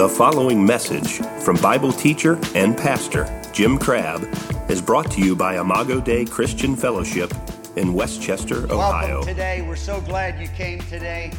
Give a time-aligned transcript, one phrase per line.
[0.00, 4.26] The following message from Bible teacher and pastor Jim Crabb
[4.70, 7.30] is brought to you by Imago Dei Christian Fellowship
[7.76, 9.16] in West Chester, Ohio.
[9.16, 9.60] Welcome today.
[9.60, 11.34] We're so glad you came today.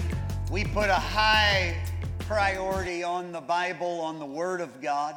[0.51, 1.75] We put a high
[2.19, 5.15] priority on the Bible, on the Word of God.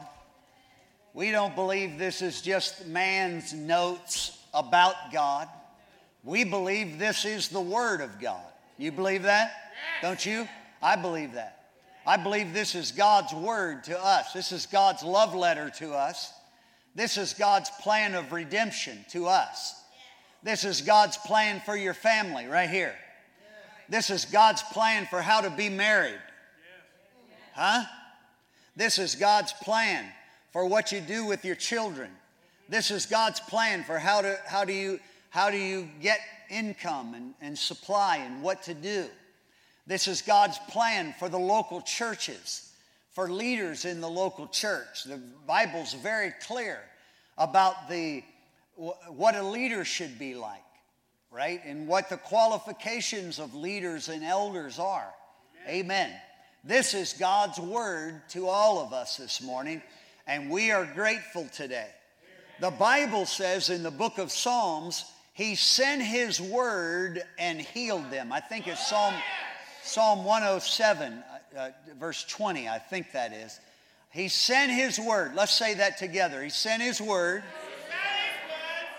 [1.12, 5.50] We don't believe this is just man's notes about God.
[6.22, 8.46] We believe this is the Word of God.
[8.79, 9.52] You believe that?
[10.00, 10.48] Don't you?
[10.82, 11.63] I believe that.
[12.07, 14.32] I believe this is God's Word to us.
[14.32, 16.32] This is God's love letter to us.
[16.95, 19.75] This is God's plan of redemption to us.
[20.43, 22.95] This is God's plan for your family right here.
[23.89, 26.21] This is God's plan for how to be married.
[27.54, 27.85] Huh?
[28.76, 30.04] This is God's plan
[30.53, 32.11] for what you do with your children.
[32.69, 35.00] This is God's plan for how, to, how, do, you,
[35.31, 39.06] how do you get income and, and supply and what to do.
[39.86, 42.72] This is God's plan for the local churches,
[43.12, 45.05] for leaders in the local church.
[45.05, 46.81] The Bible's very clear
[47.36, 48.25] about the,
[48.77, 50.62] what a leader should be like,
[51.31, 51.61] right?
[51.64, 55.12] And what the qualifications of leaders and elders are.
[55.69, 56.11] Amen.
[56.66, 59.83] This is God's word to all of us this morning,
[60.27, 61.89] and we are grateful today.
[62.61, 68.33] The Bible says in the book of Psalms, He sent His word and healed them.
[68.33, 69.12] I think it's Psalm,
[69.85, 73.61] Psalm 107, uh, uh, verse 20, I think that is.
[74.11, 75.35] He sent His word.
[75.35, 76.43] Let's say that together.
[76.43, 77.45] He sent His word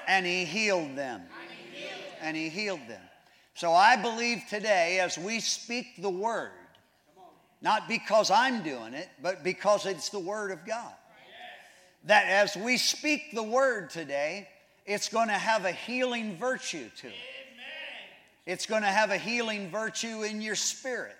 [0.07, 1.23] and He healed them.
[2.21, 3.01] And He healed them.
[3.55, 6.51] So I believe today, as we speak the word,
[7.61, 10.93] not because I'm doing it, but because it's the Word of God.
[12.03, 14.47] That as we speak the Word today,
[14.85, 17.13] it's going to have a healing virtue to it.
[18.45, 21.15] It's going to have a healing virtue in your spirit.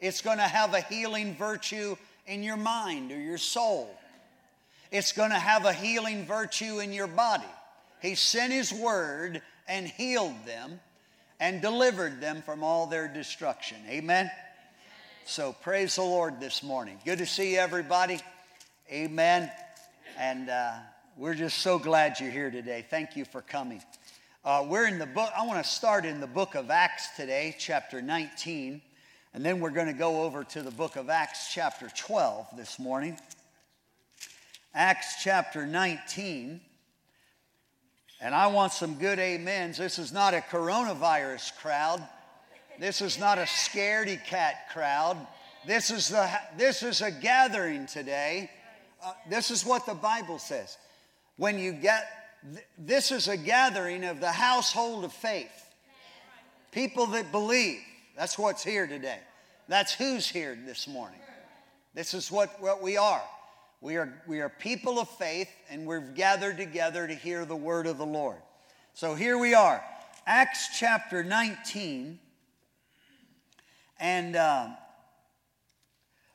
[0.00, 3.90] It's going to have a healing virtue in your mind or your soul.
[4.92, 7.44] It's going to have a healing virtue in your body.
[8.00, 10.80] He sent His word and healed them
[11.40, 13.78] and delivered them from all their destruction.
[13.88, 14.30] Amen.
[15.24, 16.98] So praise the Lord this morning.
[17.04, 18.20] Good to see everybody.
[18.90, 19.50] Amen.
[20.18, 20.72] And uh,
[21.16, 22.86] we're just so glad you're here today.
[22.88, 23.82] Thank you for coming.
[24.48, 27.54] Uh, we're in the book, I want to start in the book of Acts today,
[27.58, 28.80] chapter 19.
[29.34, 32.78] And then we're going to go over to the book of Acts, chapter 12 this
[32.78, 33.18] morning.
[34.74, 36.62] Acts chapter 19.
[38.22, 39.76] And I want some good amens.
[39.76, 42.02] This is not a coronavirus crowd.
[42.80, 45.18] This is not a scaredy cat crowd.
[45.66, 46.26] This is, the,
[46.56, 48.50] this is a gathering today.
[49.04, 50.78] Uh, this is what the Bible says.
[51.36, 52.17] When you get,
[52.52, 55.50] th- this is a gathering of the household of faith.
[56.72, 57.80] People that believe.
[58.16, 59.20] That's what's here today.
[59.68, 61.20] That's who's here this morning.
[61.94, 63.22] This is what, what we are.
[63.80, 67.86] We are, we are people of faith, and we've gathered together to hear the word
[67.86, 68.38] of the Lord.
[68.94, 69.82] So here we are,
[70.26, 72.18] Acts chapter 19.
[74.00, 74.68] And uh,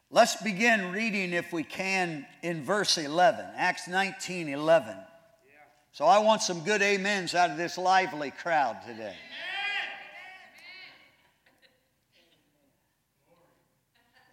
[0.09, 4.95] let's begin reading, if we can, in verse 11, Acts 19 11.
[5.93, 9.15] So I want some good amens out of this lively crowd today.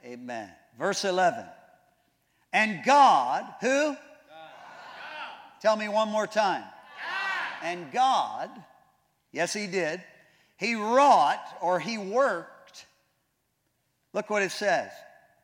[0.03, 0.51] Amen.
[0.79, 1.45] Verse 11.
[2.55, 3.91] And God, who?
[3.91, 3.99] God.
[5.61, 6.63] Tell me one more time.
[6.63, 7.67] God.
[7.67, 8.49] And God,
[9.31, 10.03] yes, He did,
[10.57, 12.87] He wrought or He worked.
[14.15, 14.91] Look what it says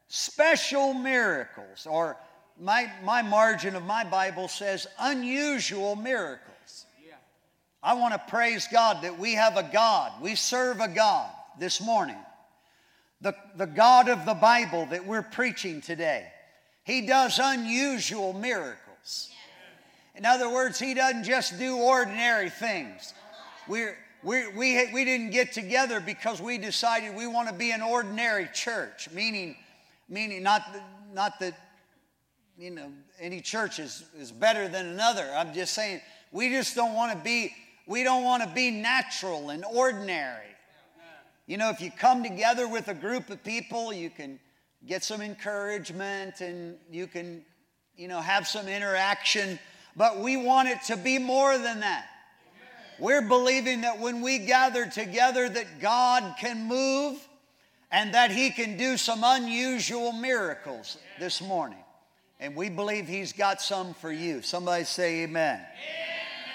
[0.09, 2.17] special miracles, or
[2.61, 6.87] my, my margin of my Bible says unusual miracles.
[7.83, 11.81] I want to praise God that we have a God, we serve a God this
[11.81, 12.17] morning.
[13.21, 16.27] The, the God of the Bible that we're preaching today.
[16.85, 19.31] He does unusual miracles.
[20.15, 23.15] In other words, He doesn't just do ordinary things.
[23.69, 27.83] We're, we we, we didn't get together because we decided we want to be an
[27.83, 29.57] ordinary church, meaning,
[30.09, 30.63] meaning not,
[31.15, 31.55] not that
[32.59, 35.31] you know, any church is, is better than another.
[35.35, 36.01] I'm just saying
[36.33, 37.53] we just don't want to be,
[37.87, 40.43] we don't want to be natural and ordinary.
[41.47, 44.41] You know, if you come together with a group of people, you can
[44.87, 47.45] get some encouragement and you can,
[47.97, 49.59] you know, have some interaction.
[49.95, 52.07] But we want it to be more than that.
[52.99, 57.19] We're believing that when we gather together that God can move
[57.93, 61.79] and that he can do some unusual miracles this morning.
[62.39, 64.43] And we believe he's got some for you.
[64.43, 65.55] Somebody say amen.
[65.55, 65.67] amen.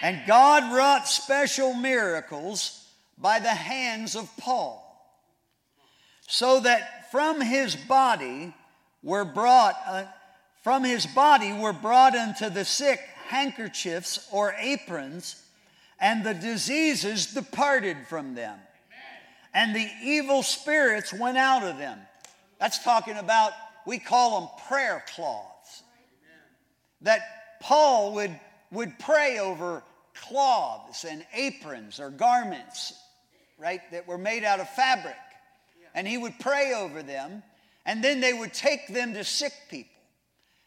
[0.01, 2.87] And God wrought special miracles
[3.17, 4.79] by the hands of Paul,
[6.27, 8.53] so that from his body
[9.03, 10.05] were brought, uh,
[10.63, 15.43] from his body were brought unto the sick handkerchiefs or aprons,
[15.99, 18.57] and the diseases departed from them.
[19.53, 21.99] And the evil spirits went out of them.
[22.59, 23.51] That's talking about,
[23.85, 25.50] we call them prayer cloths.
[27.01, 27.21] That
[27.61, 28.39] Paul would,
[28.71, 29.83] would pray over
[30.13, 32.93] cloths and aprons or garments,
[33.57, 35.15] right, that were made out of fabric.
[35.93, 37.43] And he would pray over them,
[37.85, 39.91] and then they would take them to sick people.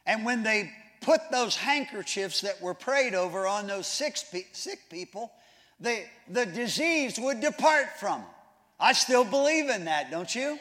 [0.07, 0.71] And when they
[1.01, 4.17] put those handkerchiefs that were prayed over on those sick,
[4.53, 5.33] sick people,
[5.81, 8.31] the, the disease would depart from them.
[8.79, 10.59] I still believe in that, don't you?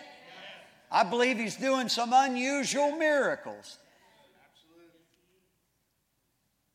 [0.92, 3.78] I believe he's doing some unusual miracles.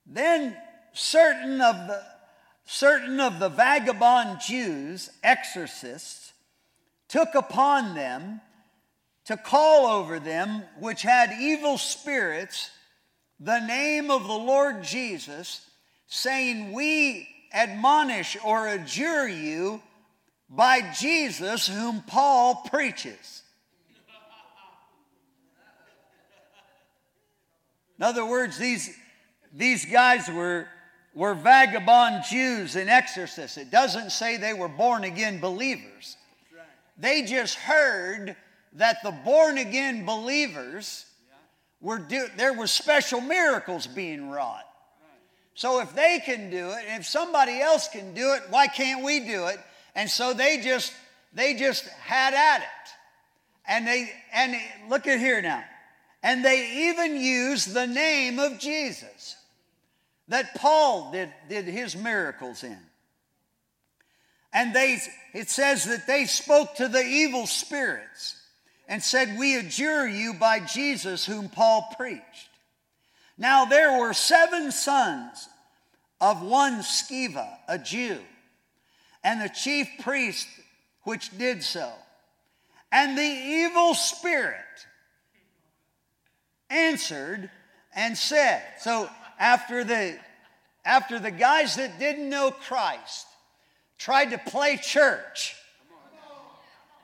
[0.09, 0.57] Then
[0.93, 2.03] certain of the
[2.65, 6.33] certain of the vagabond Jews, exorcists,
[7.09, 8.41] took upon them
[9.25, 12.71] to call over them which had evil spirits
[13.41, 15.65] the name of the Lord Jesus,
[16.09, 19.81] saying, We admonish or adjure you
[20.51, 23.43] by Jesus whom Paul preaches.
[27.99, 28.97] In other words, these,
[29.53, 30.67] these guys were,
[31.15, 33.57] were vagabond Jews and exorcists.
[33.57, 36.17] It doesn't say they were born again believers.
[36.99, 38.37] They just heard
[38.75, 41.07] that the born again believers
[41.81, 44.65] were do, there were special miracles being wrought.
[45.55, 49.05] So if they can do it, and if somebody else can do it, why can't
[49.05, 49.59] we do it?
[49.95, 50.93] And so they just
[51.35, 52.67] they just had at it.
[53.67, 54.57] And they and
[54.89, 55.65] look at here now.
[56.29, 59.35] And they even used the name of Jesus
[60.29, 62.77] that Paul did, did his miracles in.
[64.53, 64.99] And they
[65.33, 68.37] it says that they spoke to the evil spirits
[68.89, 72.51] and said, We adjure you by Jesus whom Paul preached.
[73.39, 75.49] Now there were seven sons
[76.21, 78.19] of one Sceva, a Jew,
[79.25, 80.47] and the chief priest
[81.05, 81.91] which did so.
[82.93, 84.59] And the evil spirit
[86.71, 87.51] answered
[87.95, 90.19] and said, So after the
[90.85, 93.27] after the guys that didn't know Christ
[93.99, 95.55] tried to play church,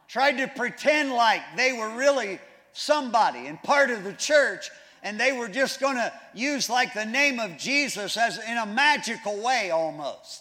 [0.09, 2.39] tried to pretend like they were really
[2.73, 4.71] somebody and part of the church,
[5.03, 8.67] and they were just going to use like the name of Jesus as in a
[8.67, 10.41] magical way almost.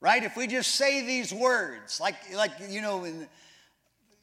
[0.00, 0.24] Right?
[0.24, 3.28] If we just say these words, like like you know, when,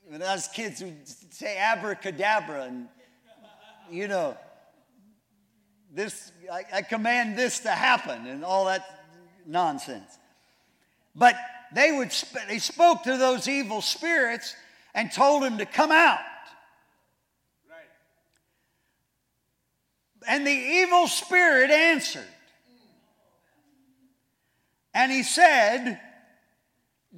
[0.08, 2.90] when us kids would say abracadabra and
[3.92, 4.38] you know,
[5.92, 8.86] this I, I command this to happen and all that
[9.46, 10.18] nonsense.
[11.16, 11.36] But
[11.74, 12.14] they would
[12.48, 14.56] they spoke to those evil spirits
[14.94, 16.20] and told them to come out.
[17.70, 17.80] Right.
[20.28, 22.24] And the evil spirit answered.
[24.94, 26.00] And he said,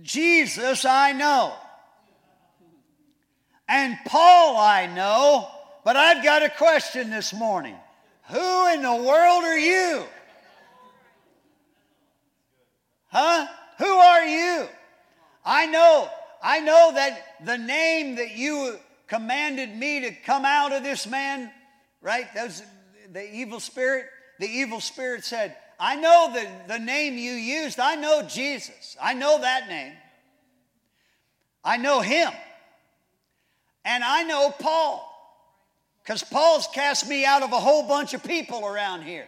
[0.01, 1.53] Jesus I know.
[3.67, 5.47] And Paul I know,
[5.83, 7.75] but I've got a question this morning.
[8.29, 10.03] Who in the world are you?
[13.07, 13.47] Huh?
[13.79, 14.67] Who are you?
[15.43, 16.09] I know,
[16.41, 21.51] I know that the name that you commanded me to come out of this man,
[22.01, 22.27] right?
[22.33, 22.63] Those
[23.11, 24.05] the evil spirit.
[24.39, 27.79] The evil spirit said, I know the, the name you used.
[27.79, 28.97] I know Jesus.
[29.01, 29.93] I know that name.
[31.63, 32.31] I know him.
[33.85, 35.07] And I know Paul.
[36.03, 39.27] Because Paul's cast me out of a whole bunch of people around here.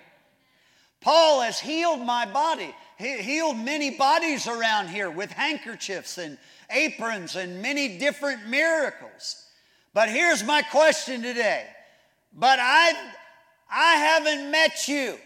[1.01, 2.73] Paul has healed my body.
[2.97, 6.37] He healed many bodies around here with handkerchiefs and
[6.69, 9.45] aprons and many different miracles.
[9.93, 11.65] But here's my question today.
[12.33, 12.93] But I,
[13.69, 15.17] I haven't met you.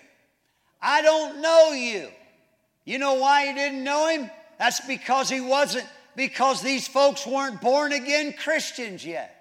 [0.81, 2.09] I don't know you.
[2.83, 4.29] You know why you didn't know him?
[4.59, 5.85] That's because he wasn't,
[6.15, 9.36] because these folks weren't born again Christians yet.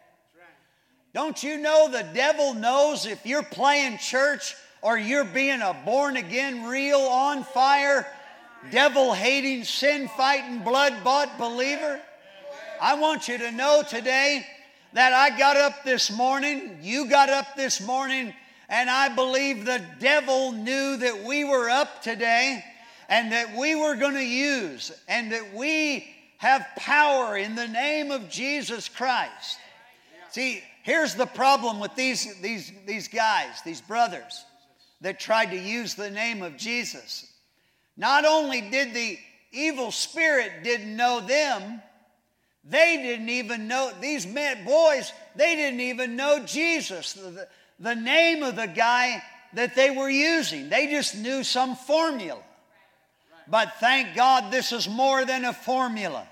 [1.17, 6.19] Don't you know the devil knows if you're playing church or you're being a born
[6.19, 8.07] again, real, on fire,
[8.71, 11.99] devil hating, sin fighting, blood bought believer?
[12.83, 14.47] I want you to know today
[14.93, 18.35] that I got up this morning, you got up this morning,
[18.69, 22.63] and I believe the devil knew that we were up today
[23.09, 28.11] and that we were going to use and that we have power in the name
[28.11, 29.59] of Jesus Christ.
[30.29, 34.45] See, here's the problem with these, these, these guys, these brothers
[35.01, 37.27] that tried to use the name of Jesus.
[37.97, 39.19] Not only did the
[39.51, 41.83] evil spirit didn't know them,
[42.69, 47.47] They didn't even know, these men, boys, they didn't even know Jesus, the,
[47.79, 50.69] the name of the guy that they were using.
[50.69, 52.43] They just knew some formula.
[53.49, 56.27] But thank God this is more than a formula.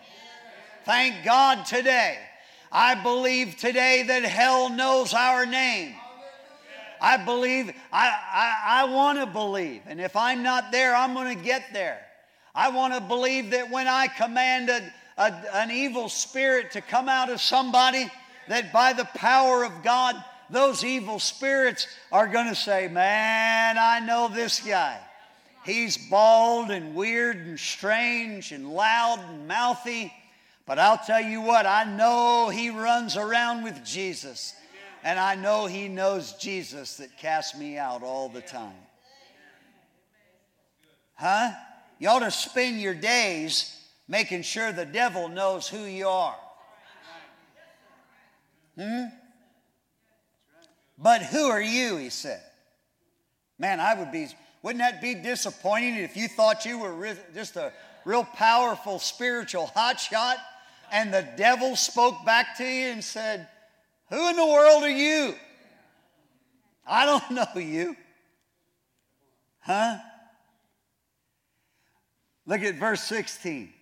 [0.84, 2.18] Thank God today.
[2.75, 5.95] I believe today that hell knows our name.
[7.00, 9.83] I believe, I, I, I want to believe.
[9.87, 12.00] And if I'm not there, I'm going to get there.
[12.52, 17.09] I want to believe that when I command a, a, an evil spirit to come
[17.09, 18.11] out of somebody,
[18.49, 20.16] that by the power of God,
[20.50, 24.99] those evil spirits are going to say, Man, I know this guy.
[25.64, 30.12] He's bald and weird and strange and loud and mouthy.
[30.66, 34.54] But I'll tell you what, I know he runs around with Jesus.
[35.02, 38.73] And I know he knows Jesus that casts me out all the time.
[41.14, 41.50] Huh?
[41.99, 43.78] You ought to spend your days
[44.09, 46.37] making sure the devil knows who you are.
[48.78, 49.04] Hmm?
[50.99, 52.40] But who are you, he said.
[53.59, 54.28] Man, I would be,
[54.62, 57.73] wouldn't that be disappointing if you thought you were just a
[58.06, 60.37] real powerful spiritual hotshot
[60.94, 63.48] and the devil spoke back to you and said,
[64.10, 65.34] Who in the world are you?
[66.86, 67.96] I don't know you.
[69.58, 69.96] Huh?
[72.46, 73.72] Look at verse 16.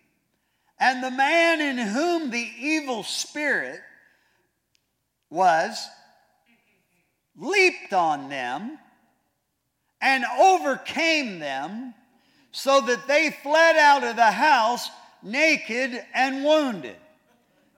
[0.81, 3.81] And the man in whom the evil spirit
[5.29, 5.87] was
[7.37, 8.79] leaped on them
[10.01, 11.93] and overcame them
[12.53, 14.89] so that they fled out of the house
[15.23, 16.97] naked and wounded.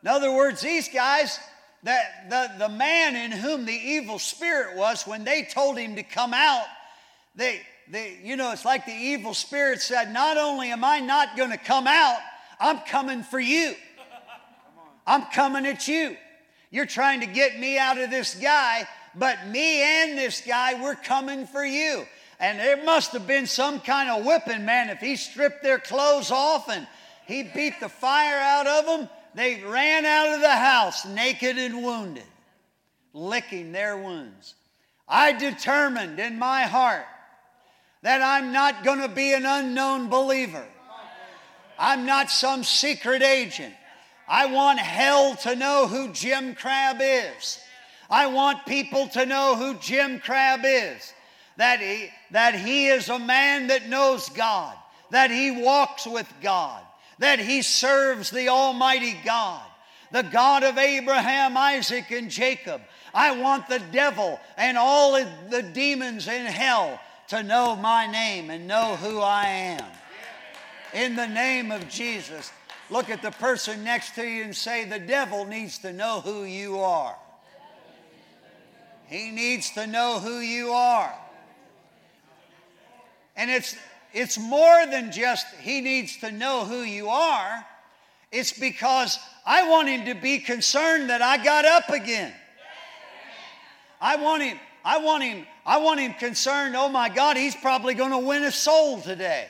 [0.05, 1.41] In other words, these guys,
[1.83, 6.03] the, the, the man in whom the evil spirit was, when they told him to
[6.03, 6.67] come out,
[7.35, 11.39] they, they, you know, it's like the evil spirit said, Not only am I not
[11.39, 12.19] going to come out,
[12.61, 13.75] I'm coming for you.
[15.07, 16.19] I'm coming at you.
[16.71, 20.97] You're trying to get me out of this guy, but me and this guy, we're
[20.97, 22.05] coming for you.
[22.41, 24.91] And there must have been some kind of whipping, man.
[24.91, 26.87] If he stripped their clothes off and
[27.27, 31.83] he beat the fire out of them, they ran out of the house naked and
[31.83, 32.25] wounded,
[33.13, 34.55] licking their wounds.
[35.09, 37.07] I determined in my heart
[38.03, 40.65] that I'm not going to be an unknown believer.
[41.79, 43.75] I'm not some secret agent.
[44.29, 47.59] I want hell to know who Jim Crabb is.
[48.11, 51.13] I want people to know who Jim Crabb is.
[51.57, 54.77] That he, that he is a man that knows God,
[55.11, 56.83] that he walks with God,
[57.19, 59.63] that he serves the Almighty God,
[60.13, 62.81] the God of Abraham, Isaac, and Jacob.
[63.13, 68.67] I want the devil and all the demons in hell to know my name and
[68.67, 69.85] know who I am.
[70.93, 72.53] In the name of Jesus,
[72.91, 76.45] look at the person next to you and say, The devil needs to know who
[76.45, 77.17] you are.
[79.07, 81.13] He needs to know who you are.
[83.37, 83.77] And it's
[84.15, 87.67] it's more than just he needs to know who you are.
[88.31, 92.33] It's because I want him to be concerned that I got up again.
[94.01, 97.95] I want him, I want him, I want him concerned, oh my God, he's probably
[97.95, 99.49] going to win a soul today.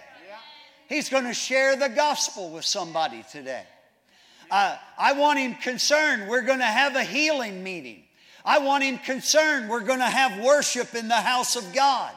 [0.89, 3.65] He's going to share the gospel with somebody today.
[4.51, 8.03] Uh, I want him concerned, we're going to have a healing meeting.
[8.45, 12.13] I want him concerned, we're going to have worship in the house of God.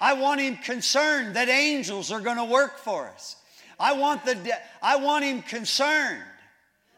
[0.00, 3.36] I want him concerned that angels are going to work for us.
[3.80, 6.22] I want, the de- I want him concerned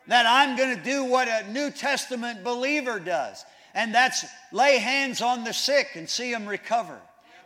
[0.06, 5.20] that I'm going to do what a New Testament believer does, and that's lay hands
[5.20, 6.98] on the sick and see them recover,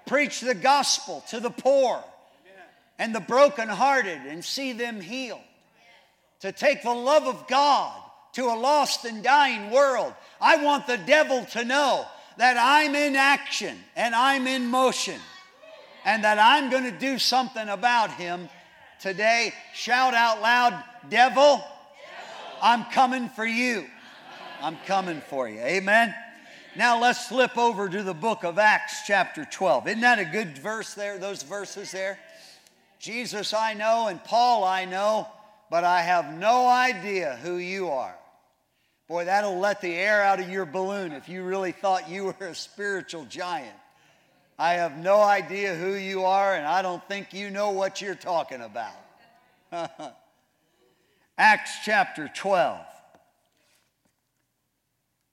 [0.06, 2.02] preach the gospel to the poor
[2.98, 5.40] and the brokenhearted and see them healed,
[6.40, 8.00] to take the love of God
[8.34, 10.12] to a lost and dying world.
[10.40, 12.06] I want the devil to know
[12.36, 15.20] that I'm in action and I'm in motion
[16.04, 18.48] and that I'm going to do something about him
[19.00, 19.52] today.
[19.72, 21.62] Shout out loud, devil,
[22.62, 23.86] I'm coming for you.
[24.62, 25.60] I'm coming for you.
[25.60, 26.14] Amen.
[26.76, 29.88] Now let's flip over to the book of Acts, chapter 12.
[29.88, 32.18] Isn't that a good verse there, those verses there?
[32.98, 35.28] Jesus I know and Paul I know,
[35.70, 38.16] but I have no idea who you are.
[39.06, 42.46] Boy, that'll let the air out of your balloon if you really thought you were
[42.46, 43.76] a spiritual giant.
[44.58, 48.14] I have no idea who you are, and I don't think you know what you're
[48.14, 48.94] talking about.
[51.38, 52.78] Acts chapter 12,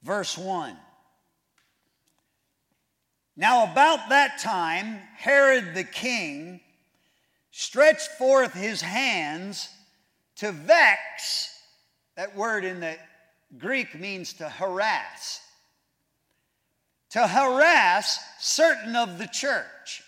[0.01, 0.75] verse 1.
[3.37, 6.59] Now, about that time, Herod the king
[7.51, 9.69] stretched forth his hands
[10.37, 11.55] to vex,
[12.15, 12.97] That word in the
[13.57, 15.41] Greek means to harass.
[17.11, 20.03] To harass certain of the church.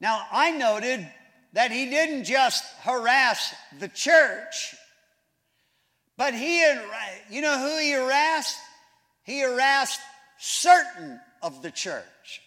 [0.00, 1.06] Now, I noted
[1.52, 4.74] that he didn't just harass the church,
[6.16, 6.60] but he,
[7.30, 8.56] you know who he harassed?
[9.24, 10.00] He harassed
[10.38, 12.42] certain of the church.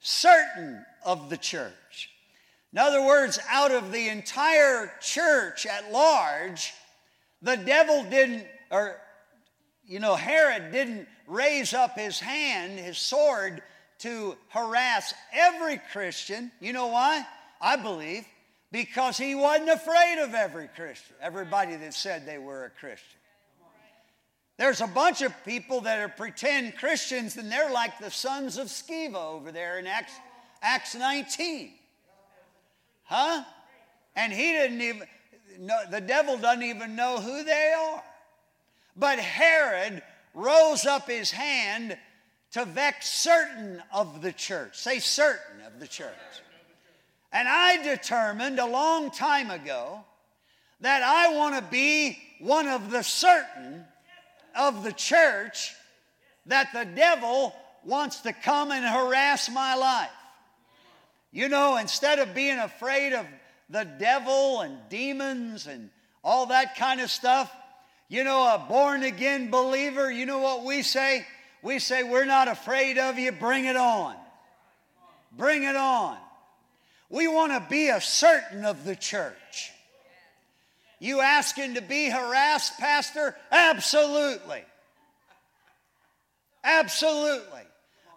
[0.00, 2.10] Certain of the church.
[2.72, 6.74] In other words, out of the entire church at large,
[7.42, 8.96] the devil didn't, or,
[9.86, 13.62] you know, Herod didn't raise up his hand, his sword,
[13.98, 16.50] to harass every Christian.
[16.60, 17.24] You know why?
[17.60, 18.26] I believe
[18.72, 23.20] because he wasn't afraid of every Christian, everybody that said they were a Christian.
[24.58, 28.68] There's a bunch of people that are pretend Christians, and they're like the sons of
[28.68, 30.14] Sceva over there in Acts,
[30.62, 31.72] Acts 19.
[33.04, 33.44] Huh?
[34.14, 35.06] And he didn't even,
[35.60, 38.02] know, the devil doesn't even know who they are.
[38.96, 40.02] But Herod
[40.34, 41.96] rose up his hand
[42.52, 44.76] to vex certain of the church.
[44.78, 46.14] Say certain of the church.
[47.32, 50.04] And I determined a long time ago
[50.80, 53.84] that I want to be one of the certain
[54.54, 55.74] of the church
[56.46, 60.08] that the devil wants to come and harass my life.
[61.30, 63.26] You know, instead of being afraid of
[63.68, 65.90] the devil and demons and
[66.24, 67.54] all that kind of stuff,
[68.08, 71.26] you know, a born again believer, you know what we say?
[71.62, 74.14] We say, We're not afraid of you, bring it on.
[75.36, 76.16] Bring it on.
[77.10, 79.72] We want to be a certain of the church.
[80.98, 83.36] You asking to be harassed, Pastor?
[83.52, 84.64] Absolutely.
[86.64, 87.60] Absolutely.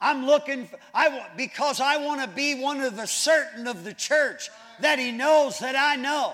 [0.02, 3.84] I'm looking for, I want because I want to be one of the certain of
[3.84, 6.34] the church that he knows that I know.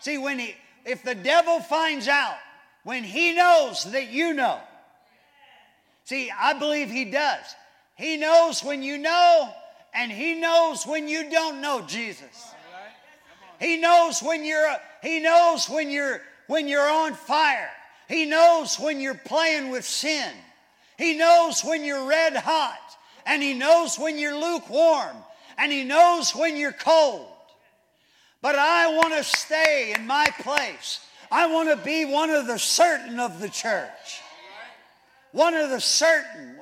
[0.00, 0.54] See, when he
[0.84, 2.36] if the devil finds out,
[2.82, 4.58] when he knows that you know.
[6.04, 7.44] See, I believe he does.
[7.94, 9.50] He knows when you know,
[9.94, 12.54] and he knows when you don't know Jesus.
[13.60, 17.70] He knows when you're he knows when you're when you're on fire.
[18.08, 20.32] He knows when you're playing with sin.
[20.96, 22.78] He knows when you're red hot
[23.26, 25.16] and he knows when you're lukewarm
[25.58, 27.29] and he knows when you're cold.
[28.42, 31.00] But I want to stay in my place.
[31.30, 34.20] I want to be one of the certain of the church.
[35.32, 36.56] One of the certain.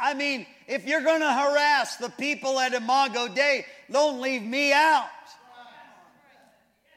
[0.00, 4.72] I mean, if you're going to harass the people at Imago Dei, don't leave me
[4.72, 5.08] out.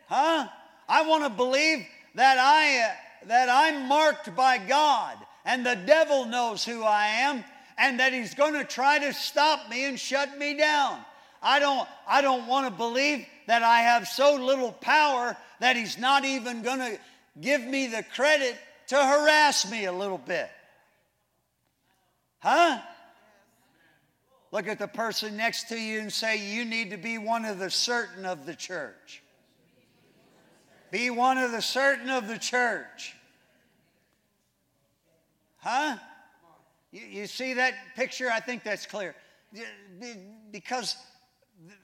[0.07, 0.47] Huh?
[0.87, 6.25] I want to believe that I uh, that I'm marked by God and the devil
[6.25, 7.43] knows who I am
[7.77, 10.99] and that he's going to try to stop me and shut me down.
[11.43, 15.97] I don't I don't want to believe that I have so little power that he's
[15.97, 16.99] not even going to
[17.41, 18.55] give me the credit
[18.89, 20.51] to harass me a little bit.
[22.37, 22.77] Huh?
[24.51, 27.57] Look at the person next to you and say, You need to be one of
[27.57, 29.23] the certain of the church.
[30.91, 33.15] Be one of the certain of the church.
[35.57, 35.97] Huh?
[36.91, 38.29] You, you see that picture?
[38.29, 39.15] I think that's clear.
[40.51, 40.95] Because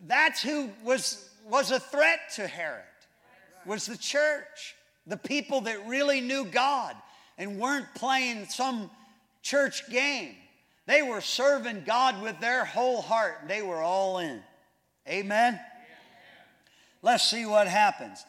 [0.05, 2.83] that's who was, was a threat to Herod,
[3.65, 6.95] was the church, the people that really knew God
[7.37, 8.89] and weren't playing some
[9.41, 10.35] church game.
[10.87, 13.41] They were serving God with their whole heart.
[13.47, 14.41] They were all in.
[15.07, 15.59] Amen?
[17.01, 18.23] Let's see what happens.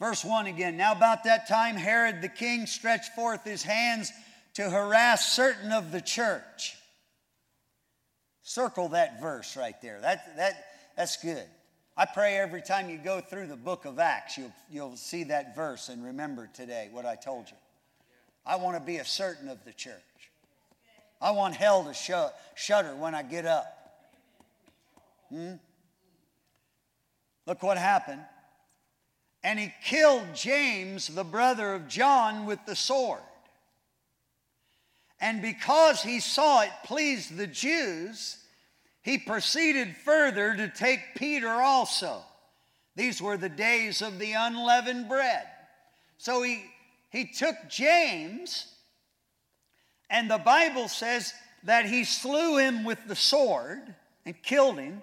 [0.00, 0.76] Verse 1 again.
[0.76, 4.12] Now, about that time, Herod the king stretched forth his hands
[4.54, 6.76] to harass certain of the church.
[8.42, 10.00] Circle that verse right there.
[10.00, 10.64] That, that,
[10.96, 11.44] that's good.
[11.98, 15.54] I pray every time you go through the book of Acts, you'll, you'll see that
[15.54, 17.56] verse and remember today what I told you.
[18.46, 19.92] I want to be a certain of the church.
[21.20, 22.12] I want hell to sh-
[22.54, 23.66] shudder when I get up.
[25.28, 25.54] Hmm?
[27.46, 28.22] Look what happened
[29.44, 33.20] and he killed James, the brother of John, with the sword.
[35.20, 38.36] And because he saw it pleased the Jews,
[39.02, 42.22] he proceeded further to take Peter also.
[42.96, 45.46] These were the days of the unleavened bread.
[46.18, 46.64] So he,
[47.10, 48.66] he took James,
[50.10, 51.32] and the Bible says
[51.64, 53.94] that he slew him with the sword
[54.26, 55.02] and killed him.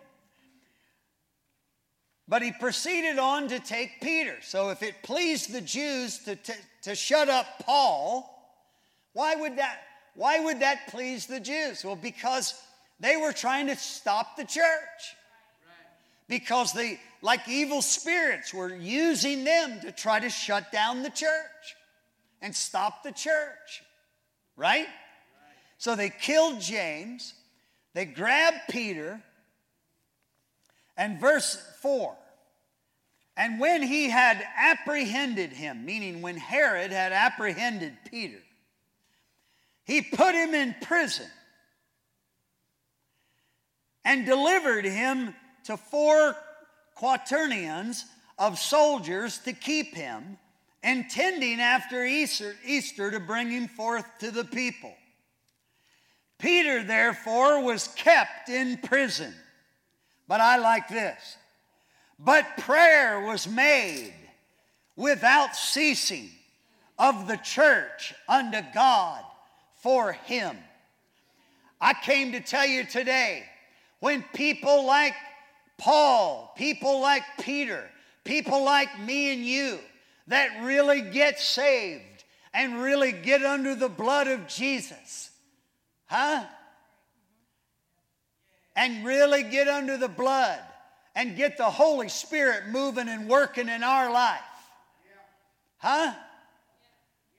[2.27, 4.37] But he proceeded on to take Peter.
[4.41, 6.53] So if it pleased the Jews to, to,
[6.83, 8.31] to shut up Paul,
[9.13, 9.81] why would that
[10.15, 11.83] why would that please the Jews?
[11.83, 12.53] Well, because
[12.99, 15.15] they were trying to stop the church.
[16.27, 21.75] because they, like evil spirits, were using them to try to shut down the church
[22.41, 23.83] and stop the church.
[24.55, 24.87] Right?
[25.77, 27.33] So they killed James,
[27.93, 29.21] they grabbed Peter,
[30.97, 32.15] and verse 4
[33.37, 38.41] and when he had apprehended him, meaning when Herod had apprehended Peter,
[39.83, 41.27] he put him in prison
[44.05, 45.33] and delivered him
[45.65, 46.35] to four
[46.93, 48.05] quaternions
[48.37, 50.37] of soldiers to keep him,
[50.83, 54.93] intending after Easter, Easter to bring him forth to the people.
[56.37, 59.33] Peter, therefore, was kept in prison.
[60.27, 61.37] But I like this.
[62.19, 64.13] But prayer was made
[64.95, 66.29] without ceasing
[66.97, 69.23] of the church unto God
[69.81, 70.57] for him.
[71.81, 73.43] I came to tell you today
[74.05, 75.15] when people like
[75.79, 77.83] Paul, people like Peter,
[78.23, 79.79] people like me and you
[80.27, 85.31] that really get saved and really get under the blood of Jesus,
[86.05, 86.43] huh?
[88.75, 90.59] And really get under the blood
[91.15, 94.39] and get the Holy Spirit moving and working in our life.
[95.79, 96.13] Huh?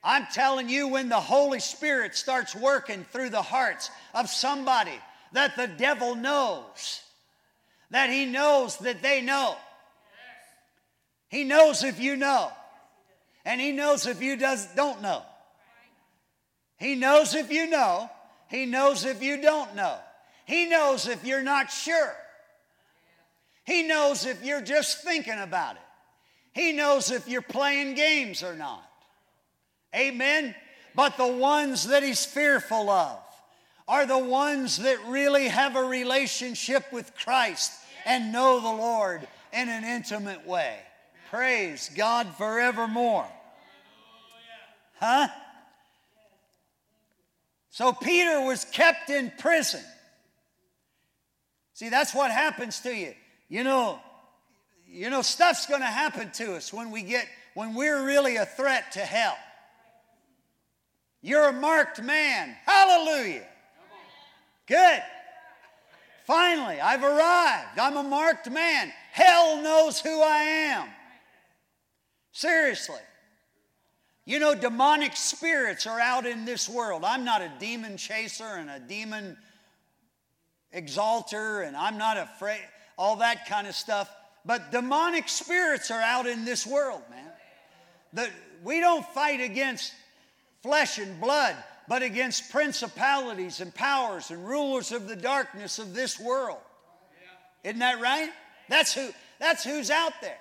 [0.02, 4.98] I'm telling you, when the Holy Spirit starts working through the hearts of somebody
[5.32, 7.02] that the devil knows,
[7.90, 9.56] that he knows that they know.
[11.28, 12.50] He knows if you know,
[13.44, 15.22] and he knows if you does, don't know.
[16.78, 18.10] He knows if you know,
[18.48, 19.98] he knows if you don't know.
[20.44, 22.14] He knows if you're not sure.
[23.64, 25.82] He knows if you're just thinking about it.
[26.52, 28.88] He knows if you're playing games or not.
[29.94, 30.54] Amen?
[30.94, 33.18] But the ones that he's fearful of
[33.88, 37.72] are the ones that really have a relationship with Christ
[38.04, 40.78] and know the Lord in an intimate way.
[41.30, 43.26] Praise God forevermore.
[44.98, 45.28] Huh?
[47.70, 49.82] So Peter was kept in prison.
[51.74, 53.12] See, that's what happens to you.
[53.48, 54.00] You know,
[54.88, 58.46] you know, stuff's going to happen to us when we get when we're really a
[58.46, 59.36] threat to hell.
[61.22, 62.56] You're a marked man.
[62.64, 63.46] Hallelujah.
[64.66, 65.02] Good.
[66.26, 67.78] Finally, I've arrived.
[67.78, 68.92] I'm a marked man.
[69.12, 70.88] Hell knows who I am.
[72.32, 73.00] Seriously.
[74.24, 77.04] You know, demonic spirits are out in this world.
[77.04, 79.36] I'm not a demon chaser and a demon
[80.72, 82.60] exalter, and I'm not afraid
[82.98, 84.10] all that kind of stuff.
[84.44, 87.30] But demonic spirits are out in this world, man.
[88.12, 88.28] The,
[88.64, 89.92] we don't fight against
[90.62, 91.54] flesh and blood,
[91.88, 96.58] but against principalities and powers and rulers of the darkness of this world.
[97.64, 98.30] Isn't that right?
[98.68, 100.38] That's who that's who's out there.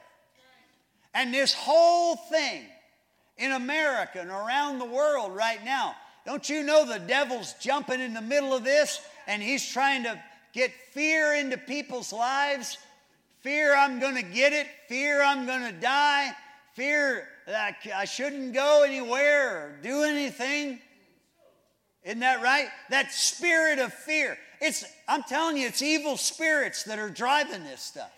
[1.14, 2.64] And this whole thing
[3.38, 8.14] in America and around the world right now, don't you know the devil's jumping in
[8.14, 10.22] the middle of this and he's trying to
[10.54, 12.78] get fear into people's lives.
[13.42, 14.68] Fear I'm going to get it.
[14.88, 16.32] Fear I'm going to die.
[16.74, 20.80] Fear that I shouldn't go anywhere or do anything.
[22.06, 22.68] Isn't that right?
[22.90, 24.38] That spirit of fear.
[24.62, 28.12] It's, I'm telling you, it's evil spirits that are driving this stuff.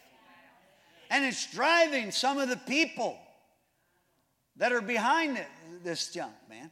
[1.10, 3.18] And it's driving some of the people
[4.58, 5.48] that are behind it,
[5.84, 6.70] this junk, man.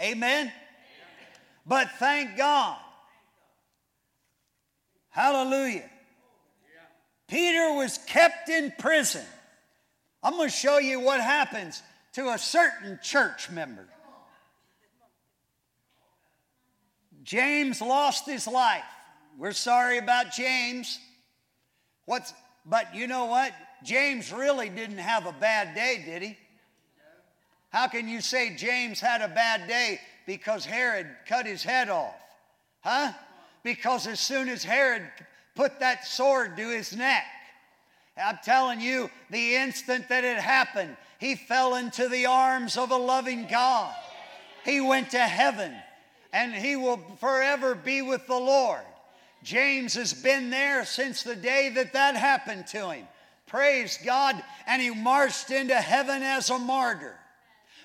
[0.00, 0.52] Amen?
[1.66, 2.76] But thank God
[5.14, 5.88] Hallelujah.
[7.28, 9.24] Peter was kept in prison.
[10.24, 13.86] I'm going to show you what happens to a certain church member.
[17.24, 18.84] James lost his life.
[19.36, 21.00] We're sorry about James.
[22.04, 22.32] What's
[22.66, 23.52] but you know what?
[23.82, 26.38] James really didn't have a bad day, did he?
[27.70, 32.14] How can you say James had a bad day because Herod cut his head off?
[32.80, 33.12] Huh?
[33.64, 35.02] because as soon as Herod
[35.56, 37.24] put that sword to his neck,
[38.16, 42.96] I'm telling you, the instant that it happened, he fell into the arms of a
[42.96, 43.92] loving God.
[44.64, 45.74] He went to heaven
[46.34, 48.82] and he will forever be with the Lord.
[49.44, 53.06] James has been there since the day that that happened to him.
[53.46, 54.42] Praise God.
[54.66, 57.14] And he marched into heaven as a martyr.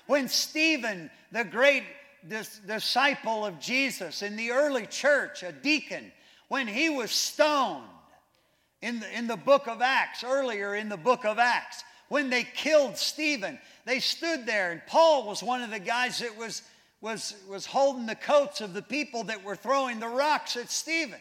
[0.06, 1.84] When Stephen, the great
[2.24, 6.10] this disciple of Jesus in the early church, a deacon,
[6.48, 7.84] when he was stoned
[8.82, 12.42] in the, in the book of Acts, earlier in the book of Acts, when they
[12.42, 16.62] killed Stephen, they stood there, and Paul was one of the guys that was,
[17.00, 21.20] was, was holding the coats of the people that were throwing the rocks at Stephen.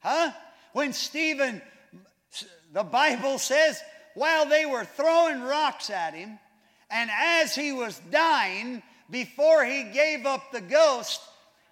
[0.00, 0.32] Huh?
[0.72, 1.60] When Stephen
[2.72, 3.80] the Bible says,
[4.14, 6.38] while they were throwing rocks at him,
[6.90, 11.20] and as he was dying, before he gave up the ghost,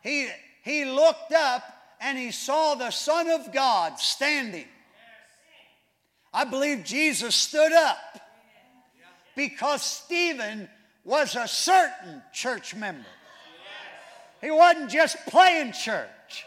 [0.03, 0.29] he,
[0.63, 1.63] he looked up
[2.01, 4.67] and he saw the Son of God standing.
[6.33, 8.21] I believe Jesus stood up
[9.35, 10.69] because Stephen
[11.07, 13.07] was a certain church member.
[14.43, 16.45] He wasn't just playing church.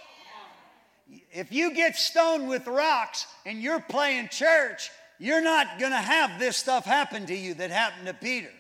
[1.32, 6.40] If you get stoned with rocks and you're playing church, you're not going to have
[6.40, 8.52] this stuff happen to you that happened to Peter.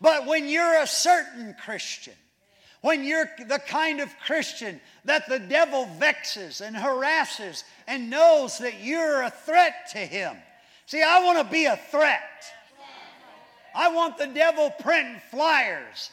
[0.00, 2.14] But when you're a certain Christian,
[2.80, 8.80] when you're the kind of Christian that the devil vexes and harasses and knows that
[8.80, 10.36] you're a threat to him.
[10.86, 12.20] See, I want to be a threat.
[13.74, 16.10] I want the devil printing flyers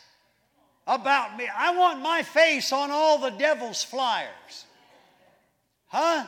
[0.87, 1.47] about me.
[1.55, 4.65] I want my face on all the devil's flyers.
[5.87, 6.25] Huh?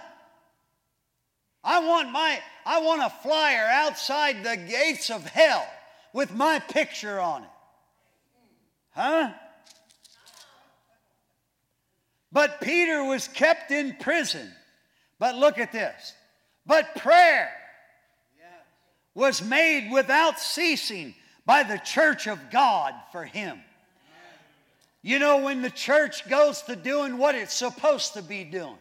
[1.64, 5.68] I want my I want a flyer outside the gates of hell
[6.14, 7.50] with my picture on it.
[8.92, 9.32] Huh?
[12.32, 14.52] But Peter was kept in prison.
[15.20, 16.14] But look at this.
[16.66, 17.50] But prayer
[19.16, 21.14] was made without ceasing
[21.46, 23.60] by the church of God for him.
[25.02, 28.78] You know, when the church goes to doing what it's supposed to be doing,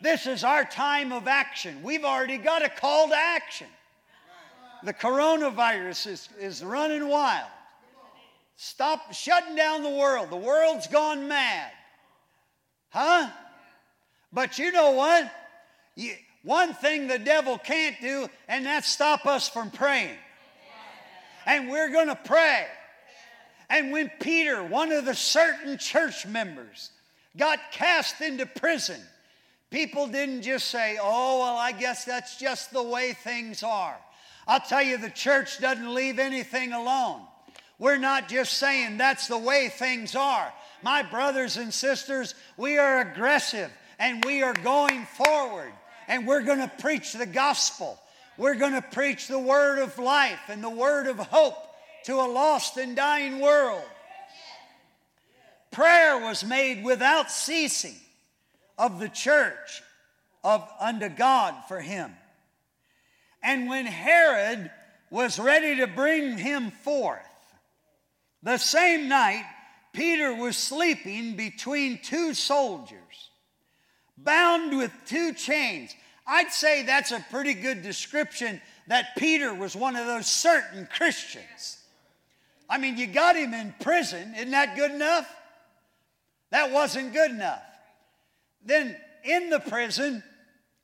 [0.00, 1.82] this is our time of action.
[1.82, 3.66] We've already got a call to action.
[4.84, 7.48] The coronavirus is, is running wild.
[8.56, 10.30] Stop shutting down the world.
[10.30, 11.70] The world's gone mad.
[12.90, 13.30] Huh?
[14.32, 15.30] But you know what?
[15.96, 20.16] You, one thing the devil can't do, and that's stop us from praying.
[21.46, 22.66] And we're going to pray.
[23.70, 26.90] And when Peter, one of the certain church members,
[27.36, 29.00] got cast into prison,
[29.72, 33.96] People didn't just say, oh, well, I guess that's just the way things are.
[34.46, 37.22] I'll tell you, the church doesn't leave anything alone.
[37.78, 40.52] We're not just saying that's the way things are.
[40.82, 45.72] My brothers and sisters, we are aggressive and we are going forward
[46.06, 47.98] and we're going to preach the gospel.
[48.42, 51.54] We're going to preach the word of life and the word of hope
[52.06, 53.84] to a lost and dying world.
[55.70, 57.94] Prayer was made without ceasing
[58.76, 59.80] of the church
[60.42, 62.16] of unto God for him.
[63.44, 64.72] And when Herod
[65.08, 67.20] was ready to bring him forth,
[68.42, 69.44] the same night
[69.92, 73.30] Peter was sleeping between two soldiers,
[74.18, 75.94] bound with two chains.
[76.26, 81.78] I'd say that's a pretty good description that Peter was one of those certain Christians.
[82.68, 84.34] I mean, you got him in prison.
[84.34, 85.28] Isn't that good enough?
[86.50, 87.62] That wasn't good enough.
[88.64, 90.22] Then in the prison,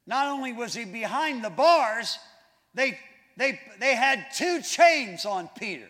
[0.06, 2.18] not only was he behind the bars,
[2.74, 2.98] they,
[3.36, 5.88] they, they had two chains on Peter.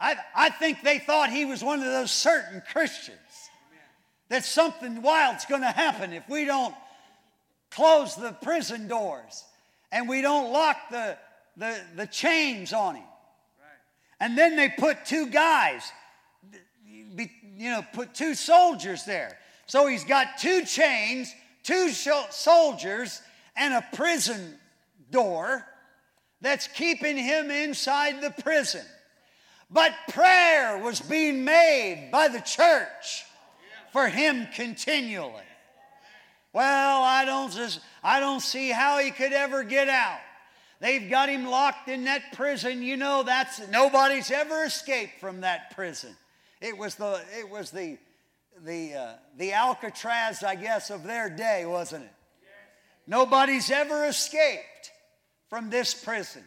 [0.00, 3.18] I, I think they thought he was one of those certain Christians
[4.28, 6.74] that something wild's going to happen if we don't
[7.74, 9.44] close the prison doors
[9.92, 11.16] and we don't lock the,
[11.56, 13.04] the, the chains on him.
[14.20, 15.90] And then they put two guys,
[16.46, 19.36] you know, put two soldiers there.
[19.66, 23.20] So he's got two chains, two soldiers,
[23.56, 24.58] and a prison
[25.10, 25.66] door
[26.40, 28.84] that's keeping him inside the prison.
[29.70, 33.24] But prayer was being made by the church
[33.92, 35.42] for him continually.
[36.54, 40.20] Well, I don't, just, I don't see how he could ever get out.
[40.80, 42.82] They've got him locked in that prison.
[42.82, 46.16] You know, that's nobody's ever escaped from that prison.
[46.62, 47.98] It was the, it was the
[48.62, 52.10] the, uh, the Alcatraz, I guess, of their day, wasn't it?
[53.06, 54.92] Nobody's ever escaped
[55.50, 56.42] from this prison.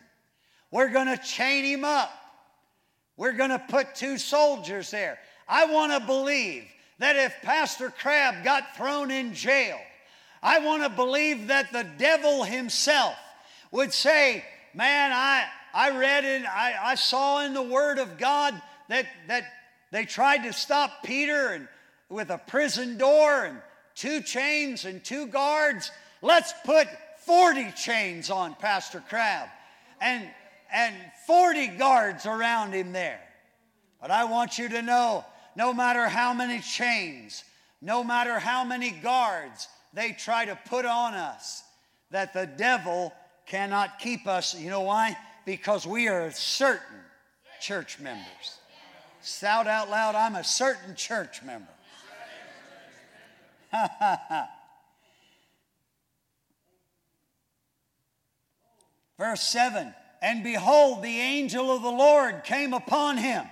[0.72, 2.12] We're going to chain him up.
[3.16, 5.20] We're going to put two soldiers there.
[5.48, 6.66] I want to believe
[7.00, 9.78] that if Pastor Crabb got thrown in jail,
[10.42, 13.16] I want to believe that the devil himself
[13.72, 18.60] would say, Man, I, I read it, I, I saw in the Word of God
[18.90, 19.44] that, that
[19.92, 21.68] they tried to stop Peter and
[22.10, 23.58] with a prison door and
[23.96, 25.92] two chains and two guards.
[26.22, 26.88] Let's put
[27.26, 29.50] 40 chains on Pastor Crabb
[30.00, 30.28] and,
[30.72, 30.96] and
[31.26, 33.20] 40 guards around him there.
[34.00, 37.44] But I want you to know no matter how many chains,
[37.82, 41.64] no matter how many guards they try to put on us,
[42.12, 43.14] that the devil
[43.46, 44.56] cannot keep us.
[44.56, 45.18] You know why?
[45.46, 47.00] Because we are certain
[47.60, 48.60] church members.
[49.24, 51.68] Shout out loud, I'm a certain church member.
[59.18, 63.46] Verse 7 And behold, the angel of the Lord came upon him.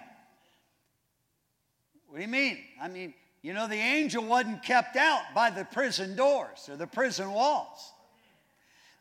[2.08, 2.60] What do you mean?
[2.82, 3.14] I mean,
[3.46, 7.94] you know, the angel wasn't kept out by the prison doors or the prison walls.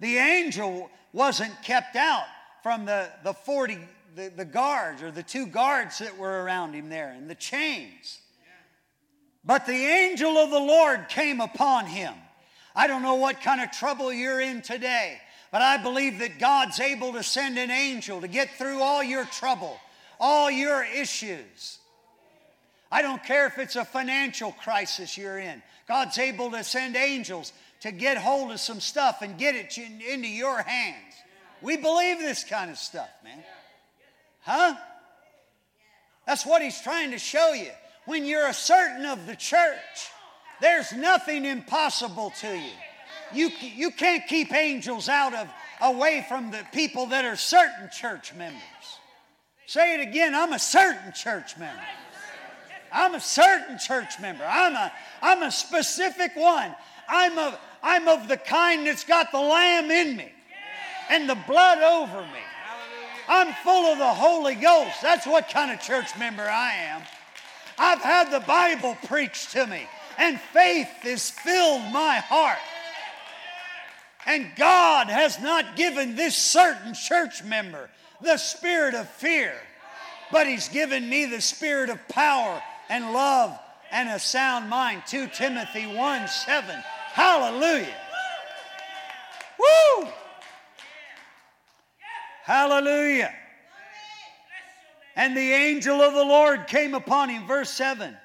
[0.00, 2.26] The angel wasn't kept out
[2.62, 3.78] from the, the 40,
[4.14, 8.20] the, the guards or the two guards that were around him there and the chains.
[9.46, 12.12] But the angel of the Lord came upon him.
[12.76, 16.80] I don't know what kind of trouble you're in today, but I believe that God's
[16.80, 19.78] able to send an angel to get through all your trouble,
[20.20, 21.78] all your issues.
[22.94, 25.60] I don't care if it's a financial crisis you're in.
[25.88, 30.28] God's able to send angels to get hold of some stuff and get it into
[30.28, 31.12] your hands.
[31.60, 33.42] We believe this kind of stuff, man.
[34.42, 34.76] Huh?
[36.24, 37.72] That's what he's trying to show you.
[38.04, 40.10] When you're a certain of the church,
[40.60, 42.72] there's nothing impossible to you.
[43.32, 45.48] You, you can't keep angels out of
[45.82, 48.60] away from the people that are certain church members.
[49.66, 51.82] Say it again, I'm a certain church member.
[52.94, 54.44] I'm a certain church member.
[54.48, 56.74] I'm a, I'm a specific one.
[57.08, 60.32] I'm, a, I'm of the kind that's got the lamb in me
[61.10, 62.40] and the blood over me.
[63.28, 65.02] I'm full of the Holy Ghost.
[65.02, 67.02] That's what kind of church member I am.
[67.78, 72.58] I've had the Bible preached to me, and faith has filled my heart.
[74.26, 77.90] And God has not given this certain church member
[78.22, 79.54] the spirit of fear,
[80.30, 83.58] but He's given me the spirit of power and love
[83.90, 85.02] and a sound mind.
[85.06, 86.76] 2 Timothy 1 7.
[87.12, 87.94] Hallelujah.
[89.58, 90.08] Woo!
[92.42, 93.32] Hallelujah.
[95.16, 98.16] And the angel of the Lord came upon him, verse 7.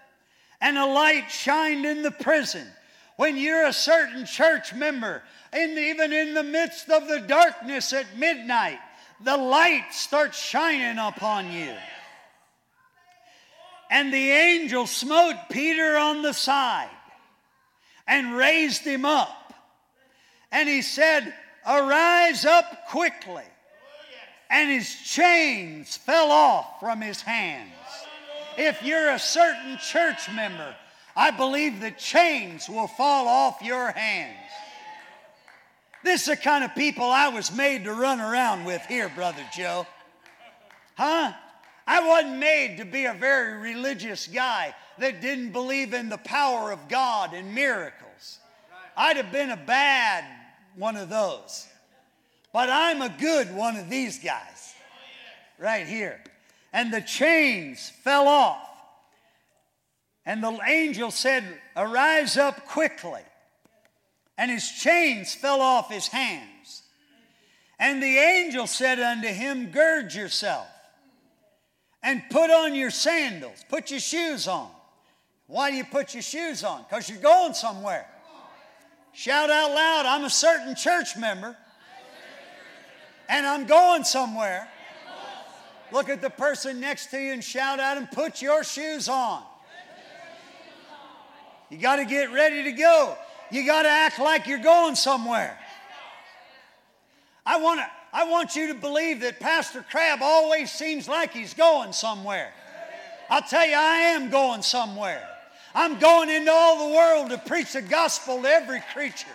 [0.59, 2.67] And a light shined in the prison.
[3.15, 5.21] When you're a certain church member,
[5.53, 8.79] and even in the midst of the darkness at midnight,
[9.23, 11.73] the light starts shining upon you.
[13.89, 16.89] And the angel smote Peter on the side
[18.07, 19.53] and raised him up.
[20.51, 21.33] And he said,
[21.67, 23.43] Arise up quickly.
[24.49, 27.71] And his chains fell off from his hands.
[28.57, 30.75] If you're a certain church member,
[31.15, 34.37] I believe the chains will fall off your hands.
[36.03, 39.45] This is the kind of people I was made to run around with here, Brother
[39.53, 39.85] Joe.
[40.95, 41.33] Huh?
[41.89, 46.71] I wasn't made to be a very religious guy that didn't believe in the power
[46.71, 48.37] of God and miracles.
[48.95, 50.23] I'd have been a bad
[50.75, 51.67] one of those.
[52.53, 54.75] But I'm a good one of these guys
[55.57, 56.21] right here.
[56.71, 58.69] And the chains fell off.
[60.27, 61.43] And the angel said,
[61.75, 63.23] Arise up quickly.
[64.37, 66.83] And his chains fell off his hands.
[67.79, 70.67] And the angel said unto him, Gird yourself
[72.01, 74.69] and put on your sandals, put your shoes on.
[75.47, 76.85] Why do you put your shoes on?
[76.87, 78.07] Because you're going somewhere.
[79.13, 81.57] Shout out loud, I'm a certain church member
[83.27, 84.67] and I'm going somewhere.
[85.91, 89.43] Look at the person next to you and shout out and put your shoes on.
[91.69, 93.15] You got to get ready to go.
[93.51, 95.57] You got to act like you're going somewhere.
[97.45, 101.53] I want to I want you to believe that Pastor Crabb always seems like he's
[101.53, 102.51] going somewhere.
[103.29, 105.27] I'll tell you, I am going somewhere.
[105.75, 109.27] I'm going into all the world to preach the gospel to every creature.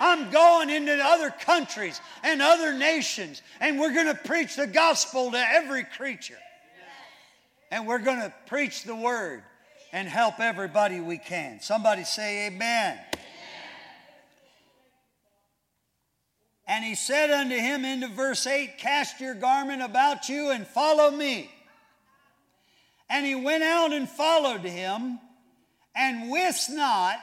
[0.00, 5.30] I'm going into other countries and other nations, and we're going to preach the gospel
[5.32, 6.38] to every creature.
[7.70, 9.42] And we're going to preach the word
[9.92, 11.60] and help everybody we can.
[11.60, 12.98] Somebody say, Amen.
[16.66, 21.10] And he said unto him into verse 8, Cast your garment about you and follow
[21.10, 21.50] me.
[23.10, 25.18] And he went out and followed him,
[25.94, 27.16] and wist not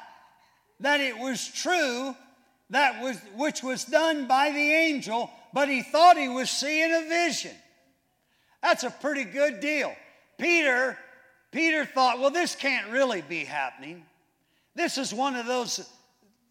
[0.79, 2.15] that it was true
[2.71, 7.07] that was which was done by the angel, but he thought he was seeing a
[7.07, 7.55] vision.
[8.63, 9.93] That's a pretty good deal.
[10.37, 10.97] Peter,
[11.51, 14.05] Peter thought, well, this can't really be happening.
[14.73, 15.85] This is one of those,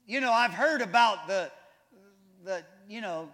[0.07, 1.51] you know, I've heard about the
[2.45, 3.28] the you know,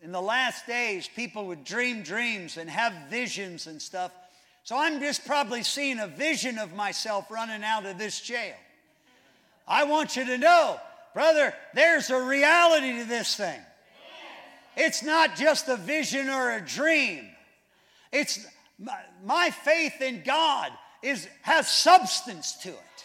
[0.00, 4.12] in the last days, people would dream dreams and have visions and stuff.
[4.62, 8.54] So I'm just probably seeing a vision of myself running out of this jail.
[9.66, 10.78] I want you to know,
[11.14, 13.58] brother, there's a reality to this thing.
[14.76, 17.28] It's not just a vision or a dream.
[18.12, 18.46] It's
[18.78, 20.70] my, my faith in God
[21.02, 23.04] is has substance to it.